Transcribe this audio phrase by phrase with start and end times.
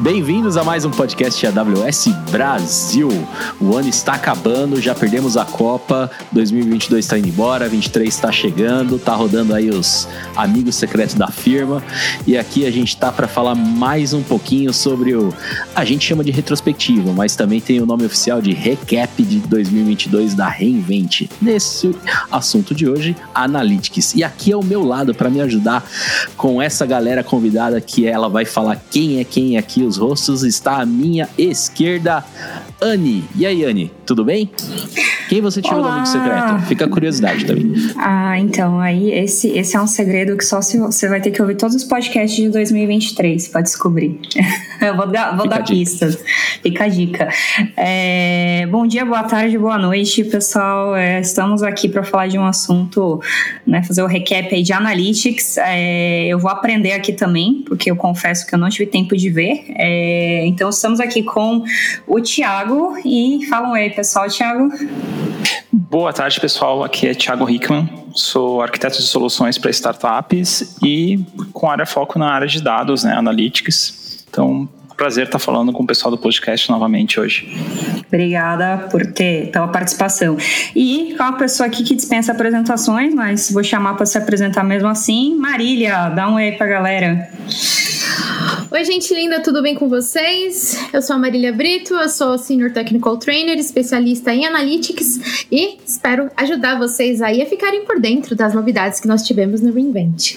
[0.00, 3.08] Bem-vindos a mais um podcast AWS Brasil.
[3.60, 8.96] O ano está acabando, já perdemos a Copa, 2022 está indo embora, 23 está chegando,
[8.96, 10.06] tá rodando aí os
[10.36, 11.82] amigos secretos da firma.
[12.28, 15.34] E aqui a gente tá para falar mais um pouquinho sobre o
[15.74, 20.32] a gente chama de retrospectiva, mas também tem o nome oficial de recap de 2022
[20.32, 21.28] da Reinvent.
[21.42, 21.92] Nesse
[22.30, 24.14] assunto de hoje, Analytics.
[24.14, 25.84] E aqui ao meu lado para me ajudar
[26.36, 30.80] com essa galera convidada que ela vai falar quem é quem aqui os rostos está
[30.80, 32.24] à minha esquerda,
[32.80, 33.24] Anne.
[33.34, 34.50] E aí, Anne, tudo bem?
[35.28, 35.88] Quem você tirou Olá.
[35.88, 36.66] do amigo secreto?
[36.66, 37.74] Fica a curiosidade também.
[37.98, 41.42] Ah, então, aí esse, esse é um segredo que só se, você vai ter que
[41.42, 44.18] ouvir todos os podcasts de 2023 para descobrir.
[44.80, 46.18] Eu vou dar, vou dar pistas.
[46.62, 47.28] Fica a dica.
[47.76, 50.96] É, bom dia, boa tarde, boa noite, pessoal.
[50.96, 53.20] É, estamos aqui para falar de um assunto,
[53.66, 55.58] né, fazer o recap aí de Analytics.
[55.58, 59.28] É, eu vou aprender aqui também, porque eu confesso que eu não tive tempo de
[59.28, 59.66] ver.
[59.76, 61.62] É, então, estamos aqui com
[62.06, 64.28] o Tiago e falam aí, pessoal.
[64.28, 64.72] Tiago.
[65.72, 66.84] Boa tarde, pessoal.
[66.84, 67.90] Aqui é Thiago Hickman.
[68.14, 71.18] Sou arquiteto de soluções para startups e
[71.52, 74.24] com área foco na área de dados, né, analytics.
[74.30, 77.52] Então, prazer estar falando com o pessoal do podcast novamente hoje.
[78.06, 80.36] Obrigada por ter pela participação.
[80.76, 84.88] E com uma pessoa aqui que dispensa apresentações, mas vou chamar para se apresentar mesmo
[84.88, 85.36] assim.
[85.36, 87.30] Marília, dá um oi para a galera.
[88.70, 90.78] Oi, gente linda, tudo bem com vocês?
[90.92, 96.30] Eu sou a Marília Brito, eu sou Senior Technical Trainer, especialista em Analytics e espero
[96.36, 100.36] ajudar vocês aí a ficarem por dentro das novidades que nós tivemos no Reinvent.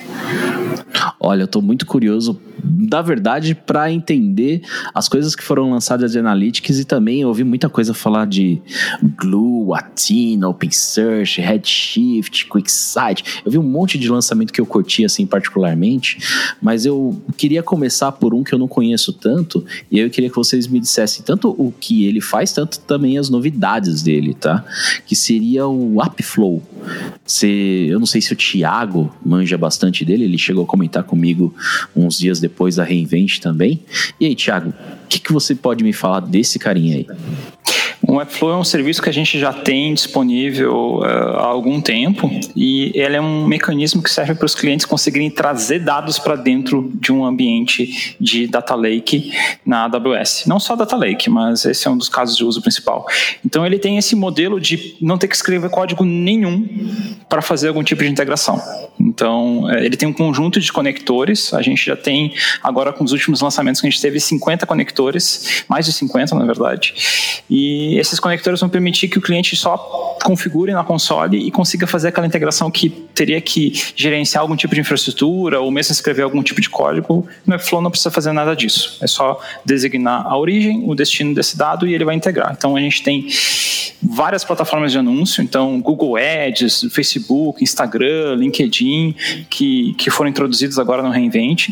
[1.19, 4.61] Olha, eu tô muito curioso, na verdade, para entender
[4.94, 8.61] as coisas que foram lançadas de Analytics e também ouvi muita coisa falar de
[9.17, 13.42] Glue, Athena, OpenSearch, Redshift, QuickSight.
[13.45, 16.17] Eu vi um monte de lançamento que eu curti assim particularmente,
[16.61, 20.36] mas eu queria começar por um que eu não conheço tanto e eu queria que
[20.36, 24.64] vocês me dissessem tanto o que ele faz, tanto também as novidades dele, tá?
[25.05, 26.61] Que seria o AppFlow.
[27.26, 31.54] Se, eu não sei se o Thiago manja bastante dele, ele chegou a comentar comigo
[31.95, 33.80] uns dias depois da Reinvent também.
[34.20, 37.08] E aí, Thiago, o que, que você pode me falar desse carinha aí?
[38.11, 42.30] O Webflow é um serviço que a gente já tem disponível uh, há algum tempo
[42.54, 46.92] e ele é um mecanismo que serve para os clientes conseguirem trazer dados para dentro
[46.95, 49.32] de um ambiente de data lake
[49.66, 50.44] na AWS.
[50.45, 53.08] Não só data lake, mas esse é um dos casos de uso principal.
[53.45, 56.67] Então ele tem esse modelo de não ter que escrever código nenhum
[57.30, 58.61] para fazer algum tipo de integração.
[58.99, 61.54] Então eh, ele tem um conjunto de conectores.
[61.54, 65.64] A gente já tem agora com os últimos lançamentos que a gente teve 50 conectores,
[65.70, 66.93] mais de 50 na verdade.
[67.49, 69.78] E esses conectores vão permitir que o cliente só
[70.23, 74.82] configure na console e consiga fazer aquela integração que teria que gerenciar algum tipo de
[74.82, 77.28] infraestrutura ou mesmo escrever algum tipo de código.
[77.45, 78.98] No Webflow não precisa fazer nada disso.
[79.02, 82.54] É só designar a origem, o destino desse dado e ele vai integrar.
[82.58, 83.28] Então a gente tem
[84.02, 89.16] várias plataformas de anúncio, então Google Ads, Facebook, Instagram, LinkedIn,
[89.50, 91.70] que, que foram introduzidos agora no Reinvent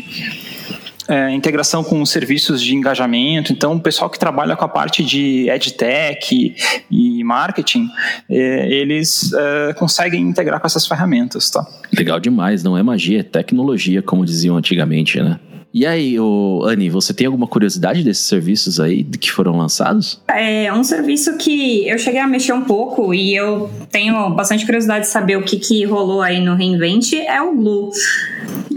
[1.10, 3.52] é, integração com serviços de engajamento.
[3.52, 6.54] Então, o pessoal que trabalha com a parte de EdTech
[6.88, 7.88] e, marketing,
[8.30, 11.66] é, eles é, conseguem integrar com essas ferramentas, tá?
[11.92, 15.40] Legal demais, não é magia, é tecnologia, como diziam antigamente, né?
[15.72, 20.20] E aí, ô, Anne, você tem alguma curiosidade desses serviços aí que foram lançados?
[20.28, 25.04] É um serviço que eu cheguei a mexer um pouco e eu tenho bastante curiosidade
[25.04, 27.90] de saber o que, que rolou aí no Reinvent, é o Glue.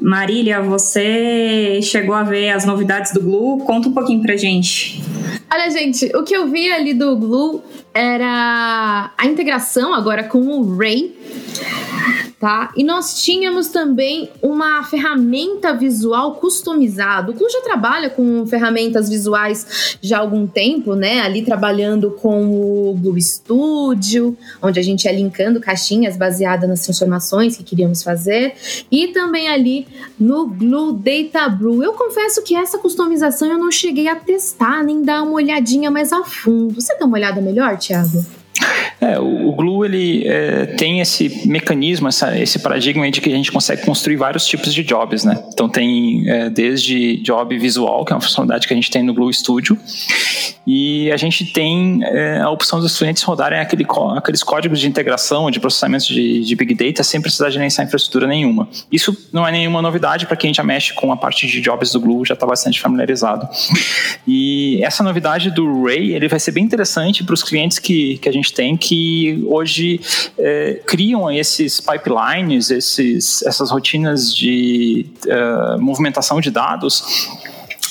[0.03, 3.64] Marília, você chegou a ver as novidades do Glue?
[3.64, 5.02] Conta um pouquinho pra gente.
[5.50, 7.62] Olha, gente, o que eu vi ali do Glue
[7.94, 11.18] era a integração agora com o Ray
[12.44, 12.74] tá?
[12.76, 17.31] E nós tínhamos também uma ferramenta visual customizada.
[17.31, 21.22] O Clu já trabalha com ferramentas visuais já há algum tempo, né?
[21.22, 22.44] Ali trabalhando com
[22.90, 28.56] o Blue Studio, onde a gente ia linkando caixinhas baseadas nas transformações que queríamos fazer,
[28.92, 29.88] e também ali
[30.19, 31.81] no Blue Data Brew.
[31.81, 36.12] Eu confesso que essa customização eu não cheguei a testar nem dar uma olhadinha mais
[36.12, 36.81] a fundo.
[36.81, 38.22] Você dá uma olhada melhor, Thiago?
[39.03, 43.35] É, o, o Glue ele é, tem esse mecanismo, essa, esse paradigma de que a
[43.35, 45.44] gente consegue construir vários tipos de jobs, né?
[45.51, 49.13] Então tem é, desde job visual, que é uma funcionalidade que a gente tem no
[49.13, 49.77] Glue Studio,
[50.65, 53.85] e a gente tem é, a opção dos clientes rodarem aquele,
[54.15, 58.69] aqueles códigos de integração, de processamento de, de, Big Data, sem precisar gerenciar infraestrutura nenhuma.
[58.89, 62.00] Isso não é nenhuma novidade para quem já mexe com a parte de jobs do
[62.00, 63.50] Glue, já está bastante familiarizado.
[64.25, 68.29] E essa novidade do Ray, ele vai ser bem interessante para os clientes que, que
[68.29, 68.93] a gente tem, que
[69.48, 70.00] hoje
[70.38, 77.30] é, criam esses pipelines, esses, essas rotinas de uh, movimentação de dados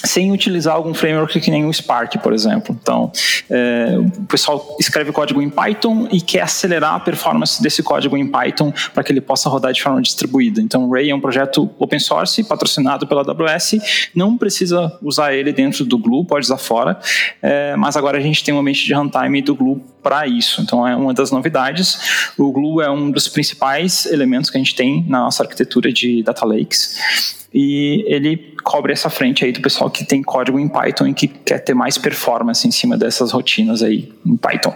[0.05, 2.77] sem utilizar algum framework que nem o Spark, por exemplo.
[2.81, 3.11] Então,
[3.49, 8.27] é, o pessoal escreve código em Python e quer acelerar a performance desse código em
[8.27, 10.61] Python para que ele possa rodar de forma distribuída.
[10.61, 15.53] Então, o Ray é um projeto open source, patrocinado pela AWS, não precisa usar ele
[15.53, 16.99] dentro do Glue, pode usar fora,
[17.41, 20.61] é, mas agora a gente tem um ambiente de runtime do Glue para isso.
[20.61, 22.33] Então, é uma das novidades.
[22.37, 26.23] O Glue é um dos principais elementos que a gente tem na nossa arquitetura de
[26.23, 31.09] Data Lakes e ele cobre essa frente aí do pessoal que tem código em Python
[31.09, 34.75] e que quer ter mais performance em cima dessas rotinas aí em Python.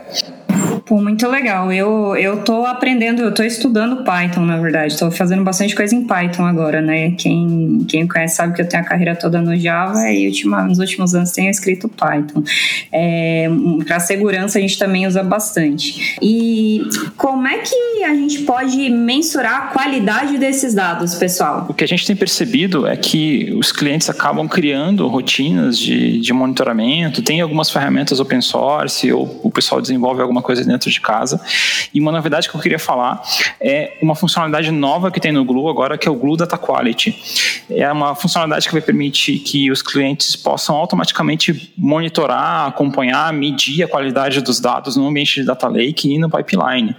[0.86, 1.72] Pô, muito legal.
[1.72, 4.96] Eu, eu tô aprendendo, eu tô estudando Python, na verdade.
[4.96, 7.12] Tô fazendo bastante coisa em Python agora, né?
[7.12, 10.78] Quem, quem conhece sabe que eu tenho a carreira toda no Java e ultima, nos
[10.78, 12.42] últimos anos tenho escrito Python.
[12.92, 13.48] É,
[13.86, 16.16] Para segurança a gente também usa bastante.
[16.22, 16.82] E
[17.16, 21.66] como é que a gente pode mensurar a qualidade desses dados, pessoal?
[21.68, 26.32] O que a gente tem percebido é que os clientes acabam criando rotinas de, de
[26.32, 31.40] monitoramento, tem algumas ferramentas open source ou o pessoal desenvolve alguma coisa dentro de casa.
[31.92, 33.20] E uma novidade que eu queria falar
[33.60, 37.64] é uma funcionalidade nova que tem no Glue agora, que é o Glue Data Quality.
[37.68, 43.88] É uma funcionalidade que vai permitir que os clientes possam automaticamente monitorar, acompanhar, medir a
[43.88, 46.94] qualidade dos dados no ambiente de Data Lake e no pipeline,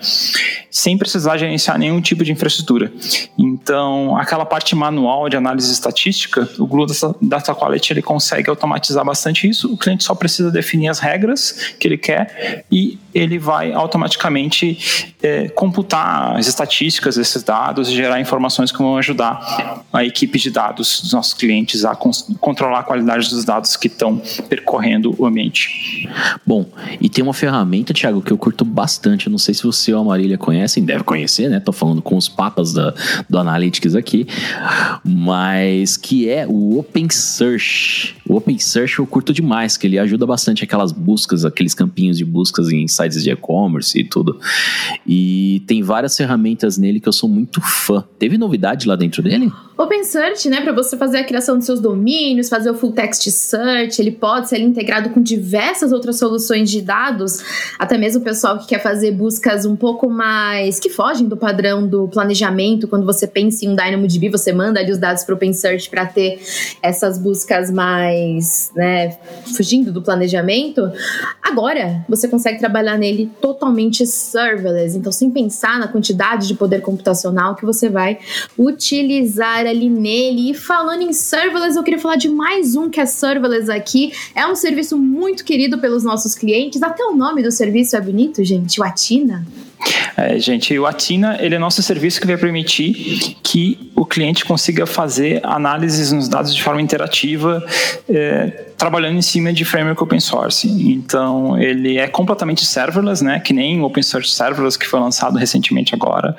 [0.70, 2.92] sem precisar gerenciar nenhum tipo de infraestrutura.
[3.38, 6.86] Então, aquela parte manual de análise estatística, o Glue
[7.22, 9.74] Data Quality ele consegue automatizar bastante isso.
[9.74, 15.50] O cliente só precisa definir as regras que ele quer e ele vai automaticamente é,
[15.50, 21.02] computar as estatísticas desses dados e gerar informações que vão ajudar a equipe de dados
[21.02, 26.10] dos nossos clientes a controlar a qualidade dos dados que estão percorrendo o ambiente.
[26.46, 26.66] Bom,
[27.02, 29.28] e tem uma ferramenta, Thiago, que eu curto bastante.
[29.28, 31.60] Eu não sei se você ou a Marília conhecem, deve conhecer, né?
[31.60, 32.94] Tô falando com os papas da,
[33.30, 34.28] do Analytics aqui,
[35.04, 38.16] mas que é o Open Search.
[38.28, 42.26] O Open Search eu curto demais, que ele ajuda bastante aquelas buscas, aqueles campinhos de
[42.26, 44.40] buscas em sites de e-commerce e tudo.
[45.06, 48.04] E tem várias ferramentas nele que eu sou muito fã.
[48.18, 49.52] Teve novidade lá dentro dele?
[49.78, 53.30] Open Search, né, para você fazer a criação dos seus domínios, fazer o full text
[53.30, 57.44] search, ele pode ser integrado com diversas outras soluções de dados,
[57.78, 61.88] até mesmo o pessoal que quer fazer buscas um pouco mais que fogem do padrão
[61.88, 65.36] do planejamento, quando você pensa em um DynamoDB, você manda ali os dados para o
[65.36, 66.40] Open Search para ter
[66.82, 69.16] essas buscas mais, né,
[69.56, 70.92] fugindo do planejamento.
[71.44, 73.07] Agora, você consegue trabalhar nele
[73.42, 78.20] totalmente serverless, então sem pensar na quantidade de poder computacional que você vai
[78.58, 80.52] utilizar ali nele.
[80.52, 84.12] E falando em serverless, eu queria falar de mais um que é serverless aqui.
[84.36, 86.82] É um serviço muito querido pelos nossos clientes.
[86.84, 88.80] Até o nome do serviço é bonito, gente.
[88.80, 89.46] O Atina.
[90.16, 94.86] É, gente, o Atina ele é nosso serviço que vai permitir que o cliente consiga
[94.86, 97.64] fazer análises nos dados de forma interativa,
[98.10, 100.68] é, trabalhando em cima de framework open source.
[100.68, 103.40] Então, ele é completamente serverless, né?
[103.40, 106.36] Que nem o Open Source Serverless que foi lançado recentemente agora.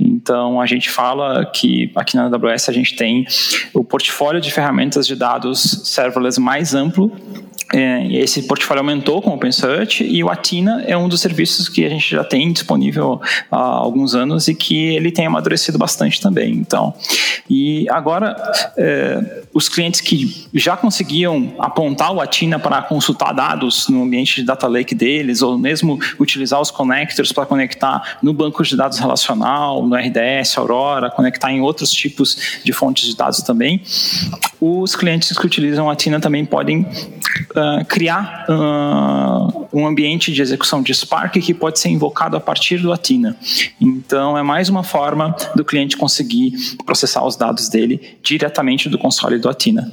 [0.00, 3.26] Então, a gente fala que aqui na AWS a gente tem
[3.74, 7.12] o portfólio de ferramentas de dados serverless mais amplo
[7.72, 11.84] é, esse portfólio aumentou com o OpenSearch e o Atina é um dos serviços que
[11.84, 16.52] a gente já tem disponível há alguns anos e que ele tem amadurecido bastante também.
[16.52, 16.94] Então,
[17.48, 18.36] e agora
[18.76, 24.44] é, os clientes que já conseguiam apontar o Atina para consultar dados no ambiente de
[24.44, 29.86] data lake deles ou mesmo utilizar os connectors para conectar no banco de dados relacional,
[29.86, 33.82] no RDS, Aurora, conectar em outros tipos de fontes de dados também,
[34.60, 40.82] os clientes que utilizam a Atina também podem uh, criar uh, um ambiente de execução
[40.82, 43.36] de Spark que pode ser invocado a partir do Atina.
[43.80, 46.52] Então, é mais uma forma do cliente conseguir
[46.86, 49.92] processar os dados dele diretamente do console Atina.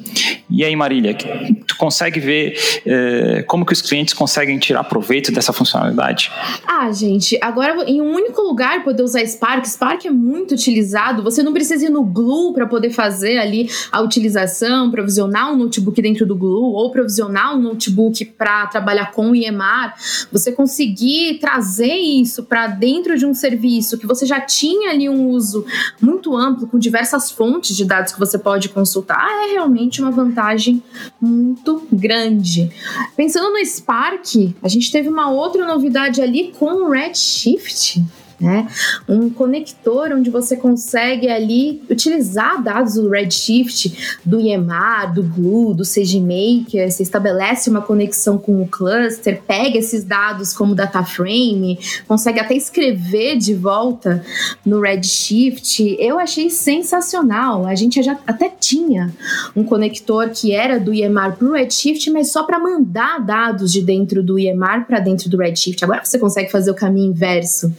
[0.49, 5.53] E aí, Marília, tu consegue ver uh, como que os clientes conseguem tirar proveito dessa
[5.53, 6.31] funcionalidade?
[6.67, 11.43] Ah, gente, agora em um único lugar poder usar Spark, Spark é muito utilizado, você
[11.43, 16.25] não precisa ir no Glue para poder fazer ali a utilização, provisionar um notebook dentro
[16.25, 19.93] do Glue ou provisionar um notebook para trabalhar com o EMR,
[20.31, 25.29] você conseguir trazer isso para dentro de um serviço que você já tinha ali um
[25.29, 25.65] uso
[26.01, 30.83] muito amplo, com diversas fontes de dados que você pode consultar, é realmente uma vantagem
[31.19, 32.71] muito grande.
[33.15, 38.03] Pensando no Spark, a gente teve uma outra novidade ali com o Redshift.
[38.39, 38.67] Né?
[39.07, 45.83] Um conector onde você consegue ali utilizar dados do Redshift, do EMR, do Glue, do
[45.83, 52.39] SageMaker, você estabelece uma conexão com o cluster, pega esses dados como data frame, consegue
[52.39, 54.23] até escrever de volta
[54.65, 55.97] no Redshift.
[55.99, 57.65] Eu achei sensacional.
[57.65, 59.13] A gente já até tinha
[59.55, 63.81] um conector que era do EMR para o Redshift, mas só para mandar dados de
[63.81, 65.83] dentro do EMR para dentro do Redshift.
[65.83, 67.73] Agora você consegue fazer o caminho inverso.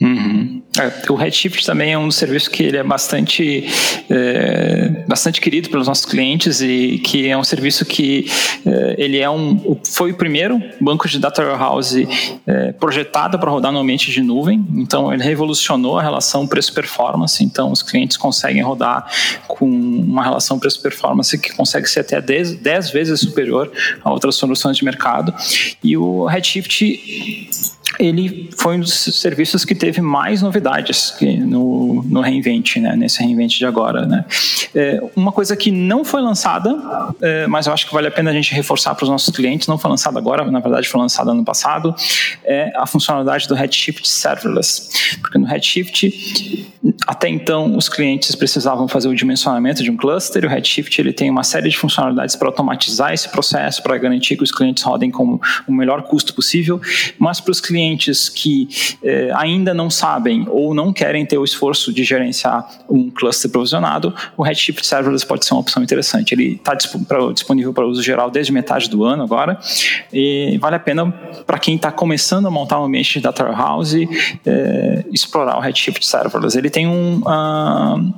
[0.00, 0.62] Uhum.
[0.78, 3.66] É, o Redshift também é um serviço que ele é bastante,
[4.08, 8.26] é, bastante querido pelos nossos clientes e que é um serviço que
[8.64, 12.08] é, ele é um, foi o primeiro banco de data warehouse
[12.46, 14.64] é, projetado para rodar no ambiente de nuvem.
[14.76, 17.42] Então ele revolucionou a relação preço-performance.
[17.42, 19.10] Então os clientes conseguem rodar
[19.48, 23.72] com uma relação preço-performance que consegue ser até 10, 10 vezes superior
[24.04, 25.34] a outras soluções de mercado.
[25.82, 27.48] E o Redshift
[27.98, 33.58] ele foi um dos serviços que teve mais novidades no, no reinvent, né, nesse reinvent
[33.58, 34.06] de agora.
[34.06, 34.24] Né.
[34.74, 36.76] É, uma coisa que não foi lançada,
[37.20, 39.66] é, mas eu acho que vale a pena a gente reforçar para os nossos clientes,
[39.66, 41.94] não foi lançada agora, na verdade foi lançada ano passado,
[42.44, 45.18] é a funcionalidade do Redshift Serverless.
[45.20, 46.68] Porque no Redshift,
[47.06, 51.30] até então, os clientes precisavam fazer o dimensionamento de um cluster, o Redshift ele tem
[51.30, 55.40] uma série de funcionalidades para automatizar esse processo, para garantir que os clientes rodem com
[55.66, 56.80] o melhor custo possível,
[57.18, 58.68] mas para os clientes clientes que
[59.02, 64.14] eh, ainda não sabem ou não querem ter o esforço de gerenciar um cluster provisionado,
[64.36, 66.32] o Redshift Serverless pode ser uma opção interessante.
[66.32, 69.58] Ele está disponível para uso geral desde metade do ano agora
[70.12, 71.10] e vale a pena
[71.46, 74.08] para quem está começando a montar um ambiente de data warehouse
[74.44, 76.56] eh, explorar o Redshift Serverless.
[76.56, 78.14] Ele tem um, uh,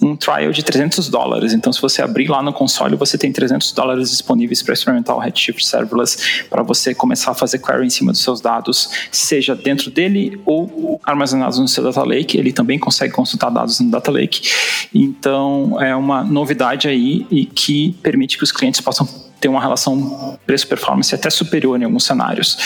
[0.00, 3.72] um trial de 300 dólares, então se você abrir lá no console, você tem 300
[3.72, 8.12] dólares disponíveis para experimentar o Redshift Serverless para você começar a fazer query em cima
[8.12, 12.36] dos seus dados seja dentro dele ou armazenados no seu data lake.
[12.36, 14.48] Ele também consegue consultar dados no data lake.
[14.94, 19.06] Então, é uma novidade aí e que permite que os clientes possam
[19.40, 22.56] ter uma relação preço-performance até superior em alguns cenários.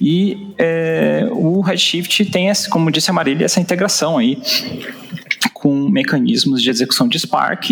[0.00, 4.40] E é, o Redshift tem, como disse a Marília, essa integração aí
[5.62, 7.70] com mecanismos de execução de Spark.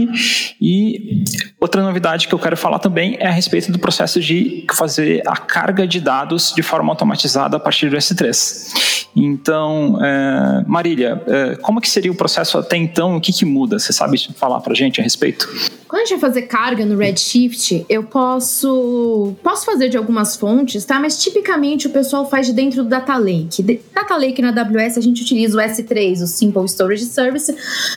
[0.61, 1.25] E
[1.61, 5.37] outra novidade que eu quero falar também é a respeito do processo de fazer a
[5.37, 9.09] carga de dados de forma automatizada a partir do S3.
[9.17, 13.17] Então, é, Marília, é, como que seria o processo até então?
[13.17, 13.77] O que, que muda?
[13.77, 15.49] Você sabe falar para gente a respeito?
[15.89, 20.85] Quando a gente vai fazer carga no Redshift, eu posso posso fazer de algumas fontes,
[20.85, 21.01] tá?
[21.01, 23.81] Mas tipicamente o pessoal faz de dentro do Data Lake.
[23.93, 27.53] Data Lake na AWS a gente utiliza o S3, o Simple Storage Service,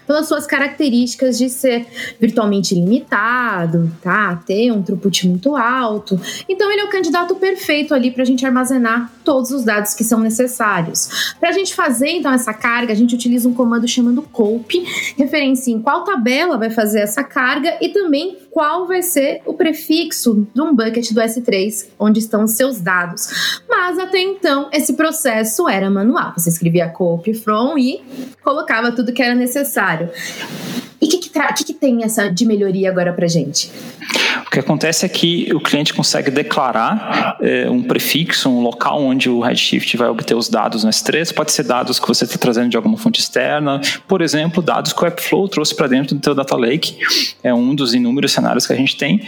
[0.05, 1.85] pelas suas características de ser
[2.19, 4.35] virtualmente limitado, tá?
[4.45, 6.19] Ter um throughput muito alto.
[6.47, 10.03] Então ele é o candidato perfeito ali para a gente armazenar todos os dados que
[10.03, 11.35] são necessários.
[11.39, 14.83] Para a gente fazer então essa carga, a gente utiliza um comando chamado cope,
[15.17, 20.47] referencia em qual tabela vai fazer essa carga e também qual vai ser o prefixo
[20.53, 23.61] de um bucket do S3, onde estão os seus dados.
[23.67, 26.33] Mas até então, esse processo era manual.
[26.37, 28.03] Você escrevia copy from e
[28.43, 30.11] colocava tudo que era necessário.
[31.01, 33.71] E o que, que, que, que tem essa de melhoria agora para gente?
[34.53, 39.27] O que acontece é que o cliente consegue declarar é, um prefixo, um local onde
[39.27, 41.33] o Redshift vai obter os dados no S3.
[41.33, 45.01] Pode ser dados que você está trazendo de alguma fonte externa, por exemplo, dados que
[45.01, 46.99] o Webflow trouxe para dentro do teu Data Lake.
[47.41, 49.21] É um dos inúmeros cenários que a gente tem.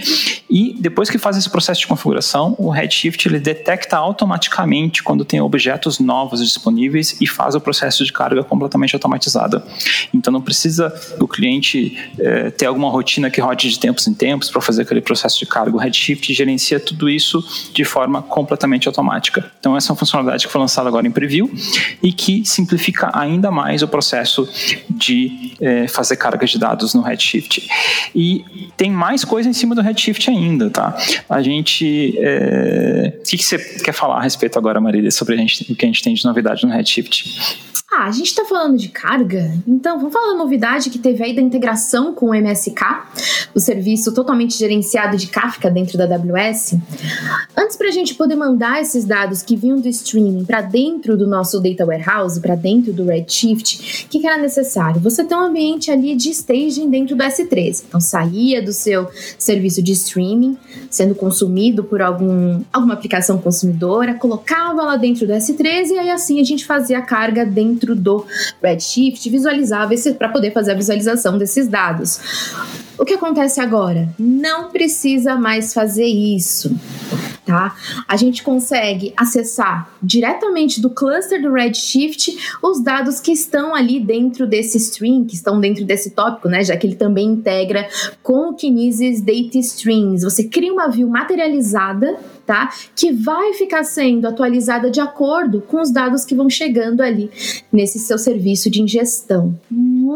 [0.47, 5.41] E depois que faz esse processo de configuração, o Redshift ele detecta automaticamente quando tem
[5.41, 9.65] objetos novos disponíveis e faz o processo de carga completamente automatizada.
[10.13, 14.51] Então não precisa o cliente é, ter alguma rotina que rode de tempos em tempos
[14.51, 15.75] para fazer aquele processo de carga.
[15.75, 17.43] O Redshift gerencia tudo isso
[17.73, 19.51] de forma completamente automática.
[19.59, 21.51] Então, essa é uma funcionalidade que foi lançada agora em preview
[22.01, 24.47] e que simplifica ainda mais o processo
[24.89, 27.67] de é, fazer carga de dados no Redshift.
[28.13, 28.45] E
[28.77, 30.95] tem mais coisa em cima do Redshift ainda, tá?
[31.29, 32.15] A gente.
[32.19, 33.13] É...
[33.19, 35.85] O que, que você quer falar a respeito agora, Marília, sobre a gente, o que
[35.85, 37.73] a gente tem de novidade no Redshift?
[37.97, 41.33] Ah, a gente está falando de carga, então vamos falar da novidade que teve aí
[41.33, 42.81] da integração com o MSK,
[43.55, 46.75] o serviço totalmente gerenciado de Kafka dentro da AWS.
[47.57, 51.25] Antes para a gente poder mandar esses dados que vinham do streaming para dentro do
[51.25, 54.99] nosso data warehouse, para dentro do Redshift, o que, que, era necessário?
[54.99, 57.85] Você ter um ambiente ali de staging dentro do S3.
[57.87, 59.07] Então saía do seu
[59.39, 60.57] serviço de streaming,
[60.89, 66.41] sendo consumido por algum, alguma aplicação consumidora, colocava lá dentro do S3 e aí assim
[66.41, 68.25] a gente fazia a carga dentro dentro do
[68.61, 72.19] Redshift visualizava para poder fazer a visualização desses dados.
[72.97, 74.09] O que acontece agora?
[74.17, 76.75] Não precisa mais fazer isso.
[77.45, 77.75] Tá?
[78.07, 84.47] A gente consegue acessar diretamente do cluster do Redshift os dados que estão ali dentro
[84.47, 86.63] desse string, que estão dentro desse tópico, né?
[86.63, 87.87] Já que ele também integra
[88.23, 90.23] com o Kinesis Data Streams.
[90.23, 92.69] Você cria uma view materializada tá?
[92.95, 97.29] Que vai ficar sendo atualizada de acordo com os dados que vão chegando ali
[97.71, 99.57] nesse seu serviço de ingestão.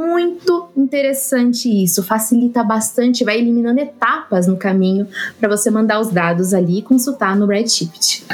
[0.10, 5.08] Muito interessante isso, facilita bastante, vai eliminando etapas no caminho
[5.40, 8.26] para você mandar os dados ali e consultar no Redshift.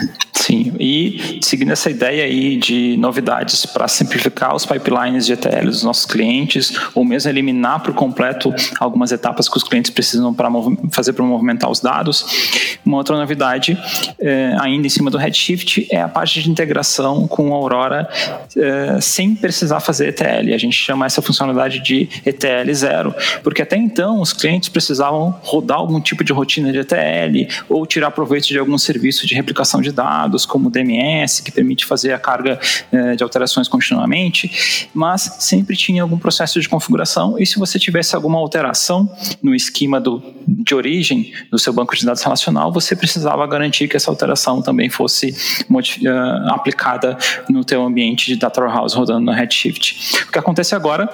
[0.46, 5.82] Sim, e seguindo essa ideia aí de novidades para simplificar os pipelines de ETL dos
[5.82, 10.48] nossos clientes, ou mesmo eliminar por completo algumas etapas que os clientes precisam para
[10.92, 12.78] fazer para movimentar os dados.
[12.86, 13.75] Uma outra novidade,
[14.20, 18.08] é, ainda em cima do Redshift, é a parte de integração com Aurora
[18.56, 20.54] é, sem precisar fazer ETL.
[20.54, 25.80] A gente chama essa funcionalidade de ETL zero, porque até então os clientes precisavam rodar
[25.80, 29.92] algum tipo de rotina de ETL ou tirar proveito de algum serviço de replicação de
[29.92, 32.60] dados dados, como o DMS, que permite fazer a carga
[32.92, 38.15] eh, de alterações continuamente, mas sempre tinha algum processo de configuração e se você tivesse
[38.15, 39.10] alguma alteração
[39.42, 43.96] no esquema do, de origem do seu banco de dados relacional, você precisava garantir que
[43.96, 45.34] essa alteração também fosse
[45.70, 47.18] uh, aplicada
[47.50, 50.25] no teu ambiente de Data Warehouse rodando no Redshift.
[50.27, 51.10] O que acontece agora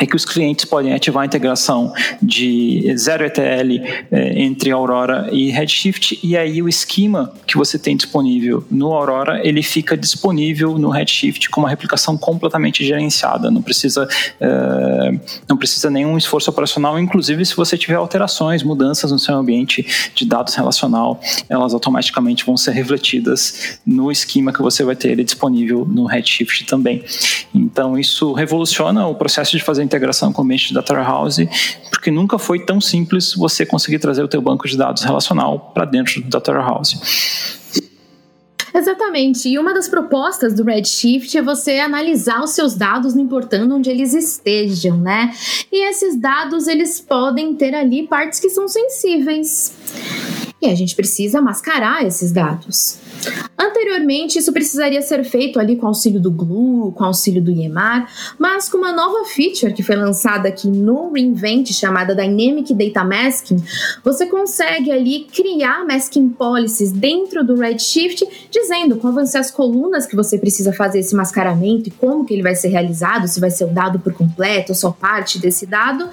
[0.00, 5.50] é que os clientes podem ativar a integração de zero ETL eh, entre Aurora e
[5.50, 10.78] Redshift e aí o esquema que você tem disponível disponível no Aurora, ele fica disponível
[10.78, 13.50] no Redshift com uma replicação completamente gerenciada.
[13.50, 19.18] Não precisa, uh, não precisa nenhum esforço operacional, inclusive se você tiver alterações, mudanças no
[19.18, 24.94] seu ambiente de dados relacional, elas automaticamente vão ser refletidas no esquema que você vai
[24.94, 27.04] ter ele disponível no Redshift também.
[27.54, 31.48] Então isso revoluciona o processo de fazer integração com o ambiente de Data Warehouse,
[31.90, 35.84] porque nunca foi tão simples você conseguir trazer o teu banco de dados relacional para
[35.84, 37.61] dentro do Data Warehouse.
[38.74, 39.48] Exatamente.
[39.48, 43.90] E uma das propostas do Redshift é você analisar os seus dados, não importando onde
[43.90, 45.34] eles estejam, né?
[45.70, 49.72] E esses dados, eles podem ter ali partes que são sensíveis.
[50.62, 52.96] E a gente precisa mascarar esses dados.
[53.58, 58.68] Anteriormente, isso precisaria ser feito ali com auxílio do Glue, com auxílio do EMAR, mas
[58.68, 63.62] com uma nova feature que foi lançada aqui no Reinvent, chamada Dynamic Data Masking,
[64.04, 70.06] você consegue ali criar masking policies dentro do Redshift, dizendo como vão ser as colunas
[70.06, 73.50] que você precisa fazer esse mascaramento e como que ele vai ser realizado, se vai
[73.50, 76.08] ser o dado por completo ou só parte desse dado,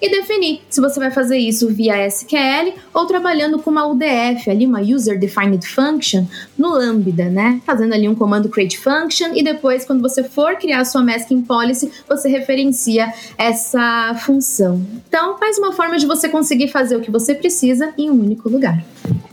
[0.00, 4.66] e definir se você vai fazer isso via SQL ou trabalhando com uma UDF, ali
[4.66, 6.26] uma User Defined Function,
[6.56, 7.60] no Lambda, né?
[7.64, 11.42] Fazendo ali um comando create function e depois, quando você for criar a sua masking
[11.42, 14.84] policy, você referencia essa função.
[15.08, 18.48] Então, mais uma forma de você conseguir fazer o que você precisa em um único
[18.48, 18.82] lugar.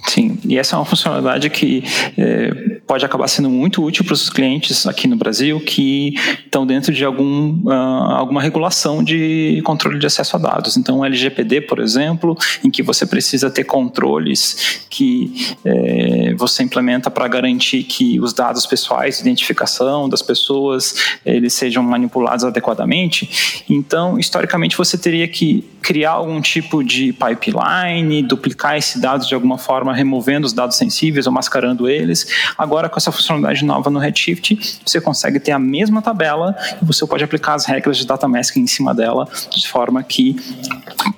[0.07, 1.83] Sim, e essa é uma funcionalidade que
[2.17, 6.91] é, pode acabar sendo muito útil para os clientes aqui no Brasil que estão dentro
[6.91, 7.71] de algum, uh,
[8.15, 10.75] alguma regulação de controle de acesso a dados.
[10.75, 17.11] Então, o LGPD, por exemplo, em que você precisa ter controles que é, você implementa
[17.11, 23.63] para garantir que os dados pessoais, identificação das pessoas, eles sejam manipulados adequadamente.
[23.69, 29.58] Então, historicamente, você teria que criar algum tipo de pipeline, duplicar esse dado de alguma
[29.59, 32.25] forma, removendo os dados sensíveis ou mascarando eles.
[32.57, 37.05] Agora, com essa funcionalidade nova no Redshift, você consegue ter a mesma tabela e você
[37.05, 40.35] pode aplicar as regras de data masking em cima dela, de forma que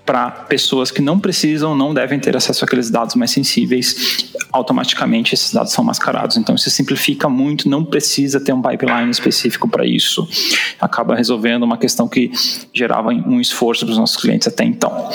[0.06, 5.54] para pessoas que não precisam, não devem ter acesso àqueles dados mais sensíveis, automaticamente esses
[5.54, 6.38] dados são mascarados.
[6.38, 10.28] Então, isso simplifica muito, não precisa ter um pipeline específico para isso.
[10.80, 12.32] Acaba resolvendo uma questão que
[12.74, 15.10] gerava um esforço para os nossos clientes até então.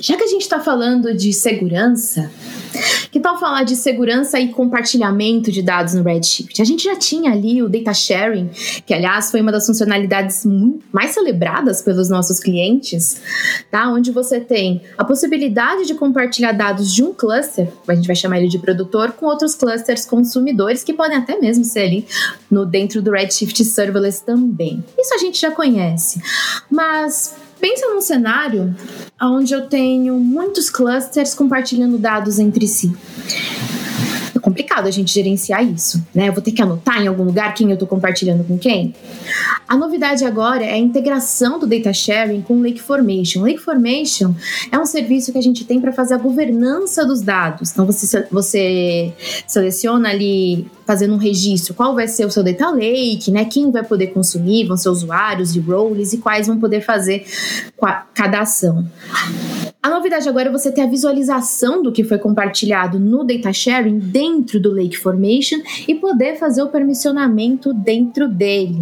[0.00, 2.30] Já que a gente está falando de segurança,
[3.10, 6.60] que tal falar de segurança e compartilhamento de dados no Redshift?
[6.60, 8.50] A gente já tinha ali o data sharing,
[8.84, 10.44] que aliás foi uma das funcionalidades
[10.92, 13.22] mais celebradas pelos nossos clientes,
[13.70, 13.90] tá?
[13.90, 18.38] Onde você tem a possibilidade de compartilhar dados de um cluster, a gente vai chamar
[18.40, 22.06] ele de produtor, com outros clusters consumidores que podem até mesmo ser ali
[22.50, 24.84] no dentro do Redshift Serverless também.
[24.98, 26.20] Isso a gente já conhece.
[26.70, 28.76] Mas Pensa num cenário
[29.18, 32.94] onde eu tenho muitos clusters compartilhando dados entre si.
[34.44, 36.28] Complicado complicado a gente gerenciar isso, né?
[36.28, 38.94] Eu vou ter que anotar em algum lugar quem eu estou compartilhando com quem.
[39.68, 43.42] A novidade agora é a integração do data sharing com o Lake Formation.
[43.42, 44.34] Lake Formation
[44.70, 47.70] é um serviço que a gente tem para fazer a governança dos dados.
[47.70, 49.12] Então você, você
[49.46, 53.44] seleciona ali fazendo um registro, qual vai ser o seu data lake, né?
[53.44, 57.24] Quem vai poder consumir, vão ser usuários e roles e quais vão poder fazer
[58.14, 58.86] cada ação.
[59.84, 63.98] A novidade agora é você ter a visualização do que foi compartilhado no data sharing
[63.98, 68.78] dentro do Lake Formation e poder fazer o permissionamento dentro dele.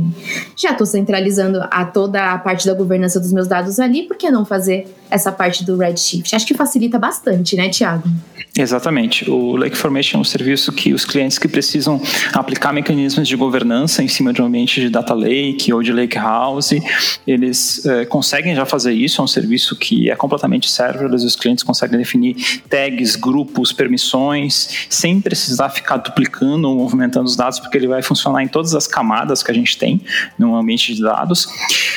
[0.56, 4.30] Já estou centralizando a toda a parte da governança dos meus dados ali, por que
[4.30, 6.36] não fazer essa parte do Redshift?
[6.36, 8.08] Acho que facilita bastante, né, Tiago?
[8.56, 9.28] Exatamente.
[9.28, 12.00] O Lake Formation é um serviço que os clientes que precisam
[12.32, 16.16] aplicar mecanismos de governança em cima de um ambiente de data lake ou de lake
[16.16, 16.70] house,
[17.26, 19.20] eles eh, conseguem já fazer isso.
[19.20, 22.37] É um serviço que é completamente certo serverless, os clientes conseguem definir
[22.68, 28.42] tags, grupos, permissões, sem precisar ficar duplicando ou movimentando os dados, porque ele vai funcionar
[28.42, 30.00] em todas as camadas que a gente tem
[30.38, 31.48] no ambiente de dados.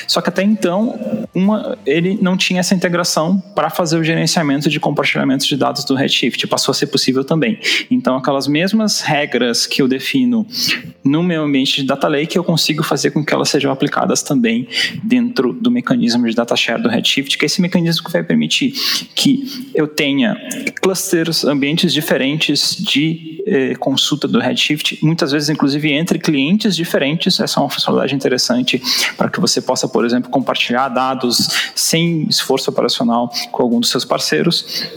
[0.07, 4.79] Só que até então, uma, ele não tinha essa integração para fazer o gerenciamento de
[4.79, 6.47] compartilhamento de dados do Redshift.
[6.47, 7.59] Passou a ser possível também.
[7.89, 10.45] Então, aquelas mesmas regras que eu defino
[11.03, 14.67] no meu ambiente de Data Lake, eu consigo fazer com que elas sejam aplicadas também
[15.03, 18.73] dentro do mecanismo de Data Share do Redshift, que é esse mecanismo que vai permitir
[19.15, 20.35] que eu tenha
[20.81, 27.39] clusters, ambientes diferentes de eh, consulta do Redshift, muitas vezes, inclusive, entre clientes diferentes.
[27.39, 28.81] Essa é uma funcionalidade interessante
[29.15, 34.03] para que você possa, por exemplo, compartilhar dados sem esforço operacional com algum dos seus
[34.03, 34.89] parceiros.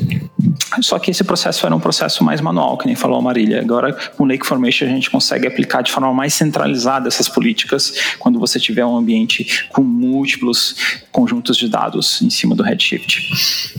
[0.81, 3.61] Só que esse processo era um processo mais manual, que nem falou a Marília.
[3.61, 8.39] Agora, com Lake Formation, a gente consegue aplicar de forma mais centralizada essas políticas quando
[8.39, 10.77] você tiver um ambiente com múltiplos
[11.13, 13.78] conjuntos de dados em cima do Redshift.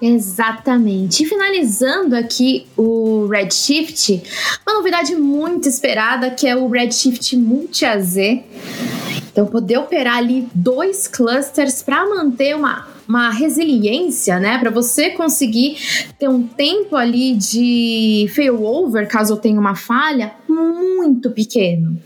[0.00, 1.22] Exatamente.
[1.22, 4.22] E finalizando aqui o Redshift,
[4.66, 8.16] uma novidade muito esperada que é o Redshift Multi-AZ.
[9.32, 15.76] Então, poder operar ali dois clusters para manter uma uma resiliência, né, para você conseguir
[16.18, 21.98] ter um tempo ali de failover, caso tenha uma falha, muito pequeno.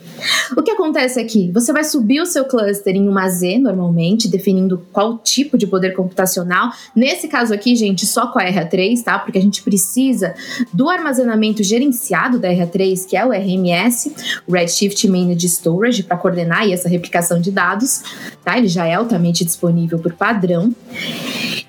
[0.56, 1.50] O que acontece aqui?
[1.52, 5.94] Você vai subir o seu cluster em uma Z normalmente, definindo qual tipo de poder
[5.94, 6.70] computacional.
[6.94, 9.18] Nesse caso aqui, gente, só com a RA3, tá?
[9.18, 10.34] Porque a gente precisa
[10.72, 14.14] do armazenamento gerenciado da RA3, que é o RMS,
[14.48, 18.02] Redshift Managed Storage, para coordenar essa replicação de dados,
[18.44, 18.58] tá?
[18.58, 20.74] Ele já é altamente disponível por padrão.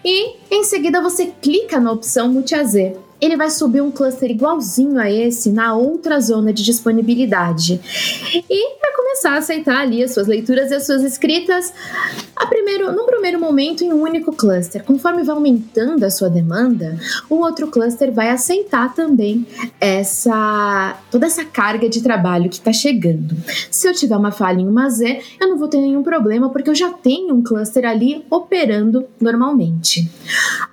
[0.04, 2.76] E em seguida você clica na opção Multi-AZ
[3.22, 7.80] ele vai subir um cluster igualzinho a esse na outra zona de disponibilidade.
[8.50, 11.72] E vai começar a aceitar ali as suas leituras e as suas escritas
[12.36, 14.84] a primeiro, num primeiro momento em um único cluster.
[14.84, 16.98] Conforme vai aumentando a sua demanda,
[17.30, 19.46] o outro cluster vai aceitar também
[19.80, 23.36] essa toda essa carga de trabalho que está chegando.
[23.70, 26.70] Se eu tiver uma falha em uma Z, eu não vou ter nenhum problema porque
[26.70, 30.10] eu já tenho um cluster ali operando normalmente.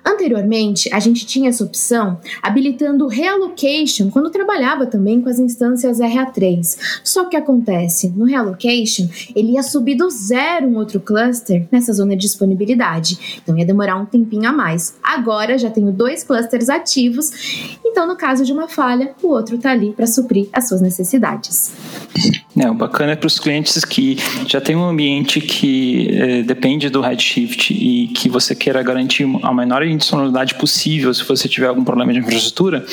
[0.03, 6.77] Anteriormente, a gente tinha essa opção habilitando reallocation quando trabalhava também com as instâncias RA3.
[7.03, 12.15] Só que acontece, no reallocation, ele ia subir do zero um outro cluster nessa zona
[12.15, 13.39] de disponibilidade.
[13.41, 14.95] Então ia demorar um tempinho a mais.
[15.03, 17.31] Agora já tenho dois clusters ativos,
[17.83, 21.73] então no caso de uma falha, o outro está ali para suprir as suas necessidades.
[22.57, 26.89] É, o bacana é para os clientes que já tem um ambiente que eh, depende
[26.89, 31.83] do Redshift e que você queira garantir a menor indicionalidade possível se você tiver algum
[31.83, 32.85] problema de infraestrutura,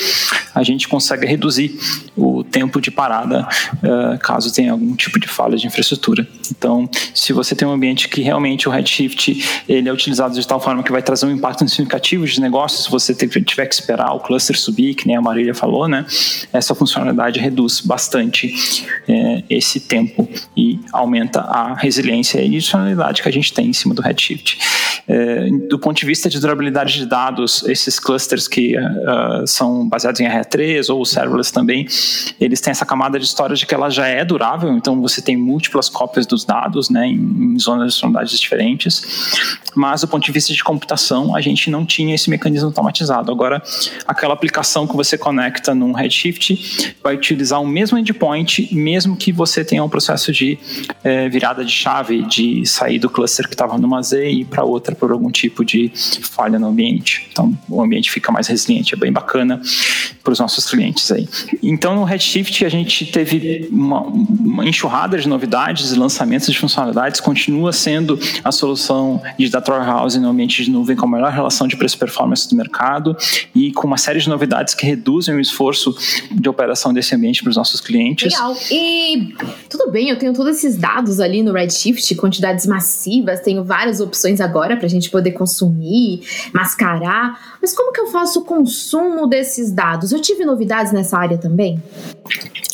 [0.53, 1.77] a gente consegue reduzir
[2.15, 3.47] o tempo de parada
[3.83, 6.27] uh, caso tenha algum tipo de falha de infraestrutura.
[6.51, 10.59] Então, se você tem um ambiente que realmente o Redshift ele é utilizado de tal
[10.59, 14.19] forma que vai trazer um impacto significativo de negócios, se você tiver que esperar o
[14.19, 16.05] cluster subir, que nem a Marília falou, né,
[16.51, 18.53] essa funcionalidade reduz bastante
[19.07, 23.93] é, esse tempo e aumenta a resiliência e adicionalidade que a gente tem em cima
[23.93, 24.57] do Redshift.
[25.07, 28.81] É, do ponto de vista de durabilidade de dados, esses clusters que uh,
[29.45, 31.87] são baseados em R3 ou serverless também,
[32.39, 35.37] eles têm essa camada de história de que ela já é durável, então você tem
[35.37, 40.31] múltiplas cópias dos dados né, em, em zonas de tonalidades diferentes, mas do ponto de
[40.31, 43.31] vista de computação, a gente não tinha esse mecanismo automatizado.
[43.31, 43.61] Agora,
[44.07, 49.63] aquela aplicação que você conecta num Redshift vai utilizar o mesmo endpoint, mesmo que você
[49.63, 50.57] tenha um processo de
[51.03, 54.63] é, virada de chave, de sair do cluster que estava numa Z e ir para
[54.63, 57.27] outra por algum tipo de falha no ambiente.
[57.31, 59.61] Então, o ambiente fica mais resiliente, é bem bacana
[60.23, 61.27] para os nossos clientes aí.
[61.63, 67.71] Então, no Redshift, a gente teve uma, uma enxurrada de novidades lançamentos de funcionalidades, continua
[67.71, 71.75] sendo a solução de data warehouse no ambiente de nuvem com a melhor relação de
[71.75, 73.15] preço-performance do mercado
[73.55, 75.95] e com uma série de novidades que reduzem o esforço
[76.31, 78.33] de operação desse ambiente para os nossos clientes.
[78.33, 78.55] Legal.
[78.69, 79.33] E
[79.69, 84.41] tudo bem, eu tenho todos esses dados ali no Redshift, quantidades massivas, tenho várias opções
[84.41, 86.21] agora para a gente poder consumir,
[86.53, 87.57] mascarar.
[87.61, 88.96] Mas como que eu faço o consumo
[89.27, 90.11] desses dados?
[90.11, 91.81] Eu tive novidades nessa área também?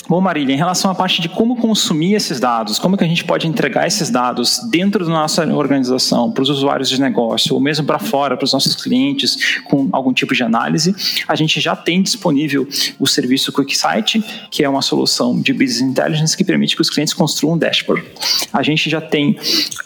[0.09, 3.23] Bom, Marília, em relação à parte de como consumir esses dados, como que a gente
[3.23, 7.85] pode entregar esses dados dentro da nossa organização, para os usuários de negócio, ou mesmo
[7.85, 10.93] para fora, para os nossos clientes, com algum tipo de análise,
[11.25, 12.67] a gente já tem disponível
[12.99, 17.13] o serviço QuickSight, que é uma solução de Business Intelligence que permite que os clientes
[17.13, 18.03] construam um dashboard.
[18.51, 19.37] A gente já tem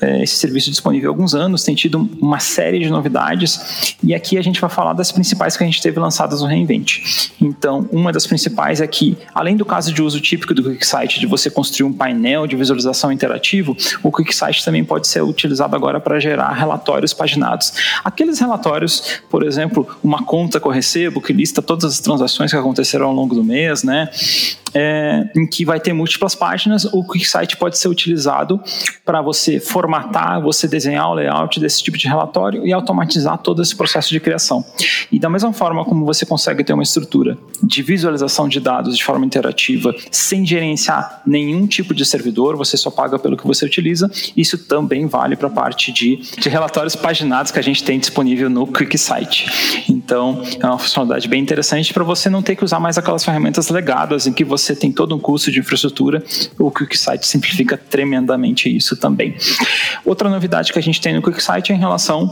[0.01, 4.35] é, esse serviço disponível há alguns anos, tem tido uma série de novidades, e aqui
[4.35, 7.29] a gente vai falar das principais que a gente teve lançadas no Reinvent.
[7.39, 11.27] Então, uma das principais é que, além do caso de uso típico do QuickSight de
[11.27, 16.19] você construir um painel de visualização interativo, o QuickSight também pode ser utilizado agora para
[16.19, 17.73] gerar relatórios paginados.
[18.03, 22.57] Aqueles relatórios, por exemplo, uma conta que eu recebo que lista todas as transações que
[22.57, 24.09] aconteceram ao longo do mês, né?
[24.73, 28.61] É, em que vai ter múltiplas páginas, o QuickSight pode ser utilizado
[29.05, 33.75] para você formatar, você desenhar o layout desse tipo de relatório e automatizar todo esse
[33.75, 34.63] processo de criação.
[35.11, 39.03] E da mesma forma como você consegue ter uma estrutura de visualização de dados de
[39.03, 44.09] forma interativa sem gerenciar nenhum tipo de servidor, você só paga pelo que você utiliza.
[44.35, 48.49] Isso também vale para a parte de, de relatórios paginados que a gente tem disponível
[48.49, 49.85] no QuickSight.
[49.89, 53.69] Então, é uma funcionalidade bem interessante para você não ter que usar mais aquelas ferramentas
[53.69, 56.23] legadas em que você tem todo um custo de infraestrutura.
[56.57, 59.35] O QuickSight simplifica tremendamente isso também.
[60.05, 62.29] Outra novidade que a gente tem no QuickSight é em relação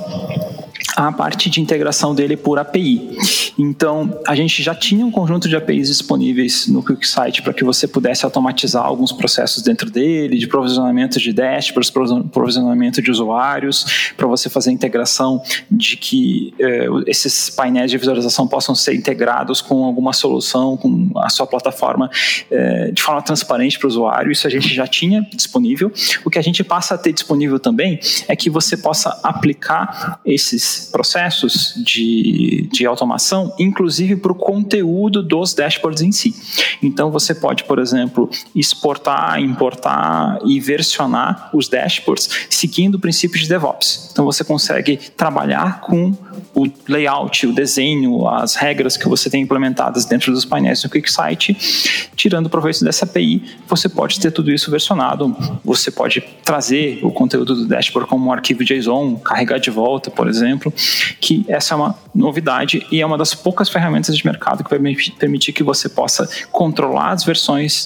[0.96, 3.18] a parte de integração dele por API.
[3.58, 7.88] Então, a gente já tinha um conjunto de APIs disponíveis no QuickSight para que você
[7.88, 11.92] pudesse automatizar alguns processos dentro dele, de provisionamento de dashboards,
[12.32, 18.48] provisionamento de usuários, para você fazer a integração de que eh, esses painéis de visualização
[18.48, 22.10] possam ser integrados com alguma solução, com a sua plataforma
[22.52, 24.32] eh, de forma transparente para o usuário.
[24.32, 25.92] Isso a gente já tinha disponível.
[26.24, 30.90] O que a gente passa a ter disponível também é que você possa aplicar esses
[30.92, 36.36] processos de, de automação, inclusive para o conteúdo dos dashboards em si.
[36.82, 43.48] Então, você pode, por exemplo, exportar, importar e versionar os dashboards seguindo o princípio de
[43.48, 44.10] DevOps.
[44.12, 46.12] Então, você consegue trabalhar com
[46.56, 52.10] o layout, o desenho, as regras que você tem implementadas dentro dos painéis do QuickSight,
[52.16, 55.36] tirando proveito dessa API, você pode ter tudo isso versionado.
[55.64, 60.28] Você pode trazer o conteúdo do dashboard como um arquivo JSON, carregar de volta, por
[60.28, 60.74] exemplo,
[61.20, 64.96] que essa é uma novidade e é uma das poucas ferramentas de mercado que vai
[65.20, 67.35] permitir que você possa controlar as versões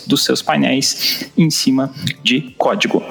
[0.08, 3.04] dos seus painéis em cima de código.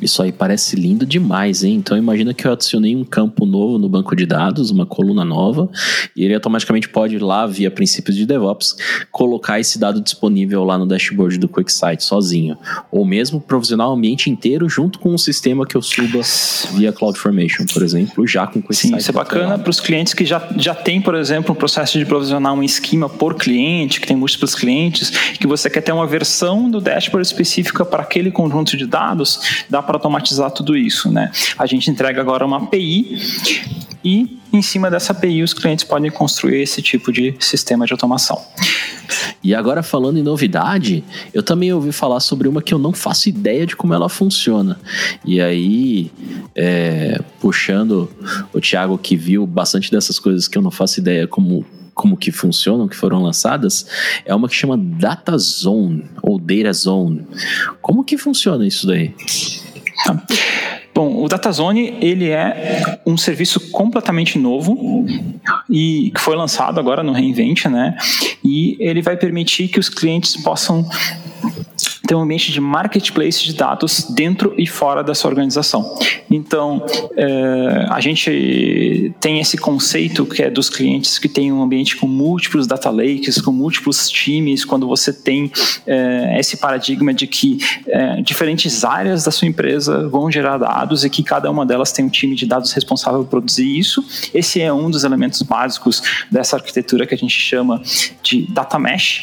[0.00, 1.74] Isso aí parece lindo demais, hein?
[1.76, 5.70] Então imagina que eu adicionei um campo novo no banco de dados, uma coluna nova,
[6.14, 8.76] e ele automaticamente pode ir lá, via princípios de DevOps,
[9.10, 12.56] colocar esse dado disponível lá no dashboard do QuickSight sozinho.
[12.90, 16.20] Ou mesmo provisionar o ambiente inteiro junto com um sistema que eu suba
[16.74, 18.92] via CloudFormation, por exemplo, já com QuickSight.
[18.92, 21.98] Sim, isso é bacana para os clientes que já, já tem, por exemplo, um processo
[21.98, 26.06] de provisionar um esquema por cliente, que tem múltiplos clientes, que você quer ter uma
[26.06, 31.30] versão do dashboard específica para aquele conjunto de dados, dá para automatizar tudo isso, né?
[31.56, 33.18] A gente entrega agora uma API
[34.04, 38.40] e em cima dessa API os clientes podem construir esse tipo de sistema de automação.
[39.42, 43.28] E agora falando em novidade, eu também ouvi falar sobre uma que eu não faço
[43.28, 44.78] ideia de como ela funciona.
[45.24, 46.10] E aí,
[46.54, 48.10] é, puxando
[48.52, 52.30] o Thiago que viu bastante dessas coisas que eu não faço ideia como como que
[52.30, 53.86] funcionam, que foram lançadas,
[54.26, 57.26] é uma que chama Data Zone ou Data Zone.
[57.80, 59.14] Como que funciona isso daí?
[60.04, 60.22] Tá.
[60.94, 65.04] Bom, o DataZone ele é um serviço completamente novo
[65.68, 67.96] e que foi lançado agora no Reinvent, né?
[68.42, 70.88] E ele vai permitir que os clientes possam
[72.06, 75.98] ter um ambiente de marketplace de dados dentro e fora da sua organização.
[76.30, 76.84] Então,
[77.16, 82.06] é, a gente tem esse conceito que é dos clientes que têm um ambiente com
[82.06, 85.50] múltiplos data lakes, com múltiplos times, quando você tem
[85.86, 91.10] é, esse paradigma de que é, diferentes áreas da sua empresa vão gerar dados e
[91.10, 94.04] que cada uma delas tem um time de dados responsável por produzir isso.
[94.32, 97.82] Esse é um dos elementos básicos dessa arquitetura que a gente chama
[98.22, 99.22] de data mesh.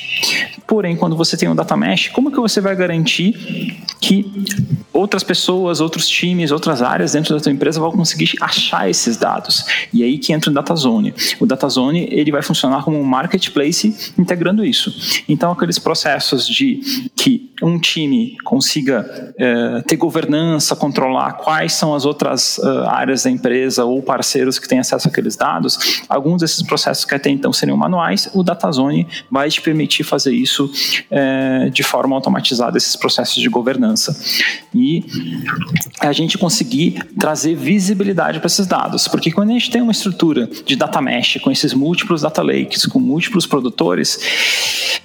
[0.68, 3.36] Porém, quando você tem um data mesh, como que você vai garantir
[4.04, 4.30] que
[4.92, 9.66] outras pessoas, outros times, outras áreas dentro da tua empresa vão conseguir achar esses dados.
[9.94, 11.14] E aí que entra o DataZone.
[11.40, 15.24] O DataZone ele vai funcionar como um marketplace integrando isso.
[15.28, 22.06] Então aqueles processos de que um time consiga é, ter governança, controlar quais são as
[22.06, 27.06] outras uh, áreas da empresa ou parceiros que têm acesso àqueles dados, alguns desses processos
[27.06, 30.70] que até então seriam manuais, o DataZone vai te permitir fazer isso
[31.10, 33.93] é, de forma automatizada, esses processos de governança.
[34.74, 35.06] E
[36.00, 40.50] a gente conseguir trazer visibilidade para esses dados, porque quando a gente tem uma estrutura
[40.66, 44.20] de data mesh com esses múltiplos data lakes, com múltiplos produtores,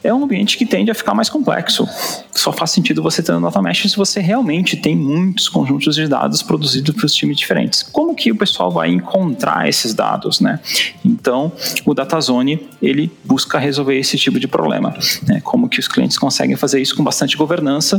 [0.03, 1.87] é um ambiente que tende a ficar mais complexo.
[2.35, 6.07] Só faz sentido você ter um data mesh se você realmente tem muitos conjuntos de
[6.07, 7.83] dados produzidos para os times diferentes.
[7.83, 10.61] Como que o pessoal vai encontrar esses dados, né?
[11.05, 11.53] Então,
[11.85, 14.96] o DataZone, ele busca resolver esse tipo de problema,
[15.27, 15.40] né?
[15.42, 17.98] Como que os clientes conseguem fazer isso com bastante governança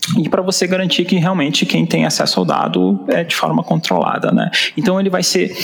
[0.17, 4.31] e para você garantir que realmente quem tem acesso ao dado é de forma controlada,
[4.31, 4.49] né?
[4.75, 5.55] Então ele vai ser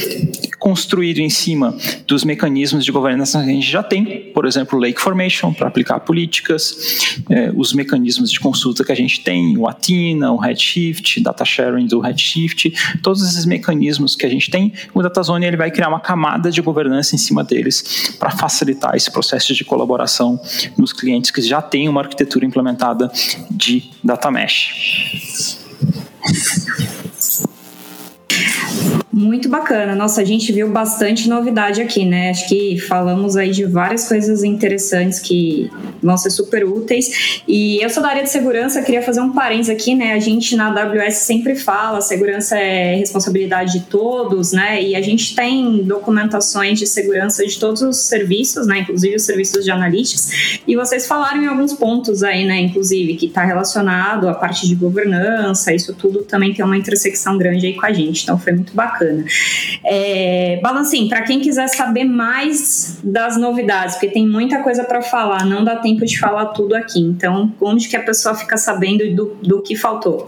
[0.59, 5.01] construído em cima dos mecanismos de governança que a gente já tem, por exemplo, Lake
[5.01, 10.31] Formation para aplicar políticas, é, os mecanismos de consulta que a gente tem, o Athena,
[10.31, 15.45] o Redshift, data sharing do Redshift, todos esses mecanismos que a gente tem, o DataZone
[15.45, 19.65] ele vai criar uma camada de governança em cima deles para facilitar esse processo de
[19.65, 20.39] colaboração
[20.77, 23.11] nos clientes que já têm uma arquitetura implementada
[23.49, 24.73] de data mesh.
[29.17, 29.95] Muito bacana.
[29.95, 32.29] Nossa, a gente viu bastante novidade aqui, né?
[32.29, 35.71] Acho que falamos aí de várias coisas interessantes que
[36.03, 37.41] vão ser super úteis.
[37.47, 40.13] E eu sou da área de segurança, queria fazer um parênteses aqui, né?
[40.13, 44.83] A gente na AWS sempre fala, segurança é responsabilidade de todos, né?
[44.83, 48.81] E a gente tem documentações de segurança de todos os serviços, né?
[48.81, 50.59] Inclusive os serviços de analytics.
[50.67, 52.59] E vocês falaram em alguns pontos aí, né?
[52.59, 57.65] Inclusive, que está relacionado à parte de governança, isso tudo também tem uma intersecção grande
[57.65, 58.26] aí com a gente.
[58.27, 59.23] Então foi muito bacana.
[59.85, 65.45] É, Balancim, para quem quiser saber mais das novidades, porque tem muita coisa para falar,
[65.45, 66.99] não dá tempo de falar tudo aqui.
[66.99, 70.25] Então, onde que a pessoa fica sabendo do, do que faltou?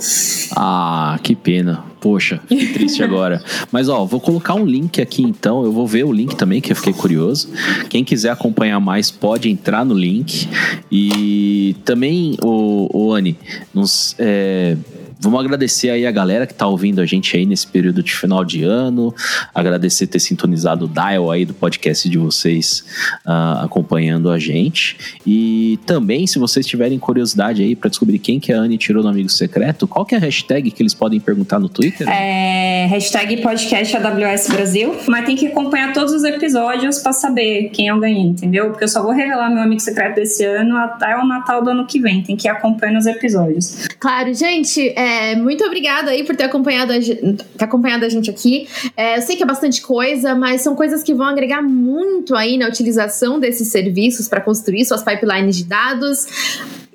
[0.55, 1.83] Ah, que pena.
[1.99, 3.43] Poxa, que triste agora.
[3.69, 5.65] Mas ó, vou colocar um link aqui então.
[5.65, 7.49] Eu vou ver o link também, que eu fiquei curioso.
[7.89, 10.47] Quem quiser acompanhar mais, pode entrar no link.
[10.89, 13.37] E também, o, o Anne,
[13.73, 14.15] nos.
[14.17, 14.77] É,
[15.21, 18.45] Vamos agradecer aí a galera que tá ouvindo a gente aí nesse período de final
[18.45, 19.13] de ano.
[19.53, 22.85] Agradecer ter sintonizado o dial aí do podcast de vocês
[23.25, 25.19] uh, acompanhando a gente.
[25.27, 29.09] E também, se vocês tiverem curiosidade aí para descobrir quem que a Anne tirou no
[29.09, 32.07] Amigo Secreto, qual que é a hashtag que eles podem perguntar no Twitter?
[32.07, 37.87] É hashtag podcast AWS Brasil, mas tem que acompanhar todos os episódios para saber quem
[37.87, 38.69] eu ganhei, entendeu?
[38.69, 41.85] Porque eu só vou revelar meu Amigo Secreto desse ano até o Natal do ano
[41.85, 42.23] que vem.
[42.23, 43.89] Tem que ir acompanhando os episódios.
[43.99, 48.29] Claro, gente, é, é, muito obrigada aí por ter acompanhado a, ter acompanhado a gente
[48.29, 48.67] aqui.
[48.95, 52.57] É, eu sei que é bastante coisa, mas são coisas que vão agregar muito aí
[52.57, 56.27] na utilização desses serviços para construir suas pipelines de dados.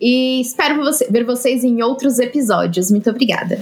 [0.01, 2.91] E espero você, ver vocês em outros episódios.
[2.91, 3.59] Muito obrigada.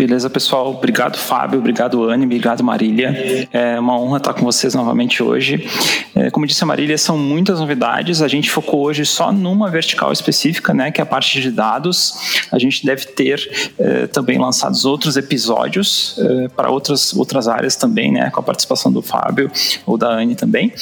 [0.00, 0.70] Beleza, pessoal.
[0.70, 1.58] Obrigado, Fábio.
[1.58, 2.24] Obrigado, Anne.
[2.24, 3.46] Obrigado, Marília.
[3.52, 5.68] É uma honra estar com vocês novamente hoje.
[6.14, 8.22] É, como disse a Marília, são muitas novidades.
[8.22, 12.46] A gente focou hoje só numa vertical específica, né, que é a parte de dados.
[12.50, 18.10] A gente deve ter é, também lançados outros episódios é, para outras, outras áreas também,
[18.10, 19.50] né, com a participação do Fábio
[19.84, 20.72] ou da Anne também.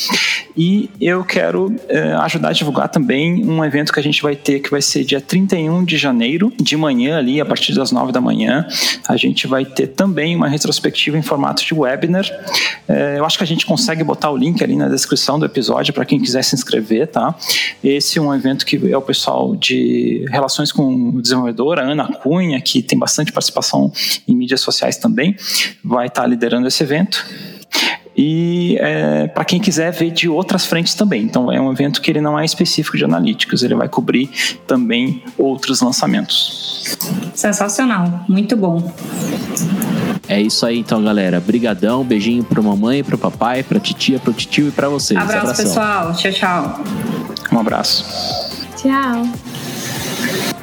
[0.57, 4.61] E eu quero é, ajudar a divulgar também um evento que a gente vai ter,
[4.61, 8.21] que vai ser dia 31 de janeiro, de manhã ali, a partir das 9 da
[8.21, 8.65] manhã
[9.09, 12.27] a gente vai ter também uma retrospectiva em formato de webinar.
[12.87, 15.95] É, eu acho que a gente consegue botar o link ali na descrição do episódio
[15.95, 17.35] para quem quiser se inscrever, tá?
[17.83, 22.07] Esse é um evento que é o pessoal de relações com o desenvolvedor, a Ana
[22.07, 23.91] Cunha, que tem bastante participação
[24.27, 25.35] em mídias sociais também,
[25.83, 27.25] vai estar liderando esse evento
[28.21, 31.23] e é, para quem quiser ver de outras frentes também.
[31.23, 34.29] Então é um evento que ele não é específico de analíticos, ele vai cobrir
[34.67, 36.99] também outros lançamentos.
[37.33, 38.93] Sensacional, muito bom.
[40.27, 41.39] É isso aí então, galera.
[41.39, 45.19] Brigadão, beijinho pra mamãe, pro papai, pra titia, pro tio e pra vocês.
[45.19, 45.65] Abraço, Abração.
[45.65, 46.13] pessoal.
[46.15, 46.85] Tchau, tchau.
[47.53, 48.05] Um abraço.
[48.77, 50.58] Tchau.